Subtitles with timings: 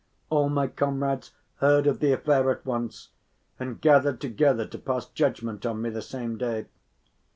[0.31, 3.09] All my comrades heard of the affair at once
[3.59, 6.65] and gathered together to pass judgment on me the same day.